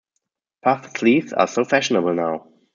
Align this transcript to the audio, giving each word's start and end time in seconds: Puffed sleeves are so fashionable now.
Puffed 0.63 0.97
sleeves 0.97 1.31
are 1.31 1.45
so 1.45 1.63
fashionable 1.63 2.15
now. 2.15 2.47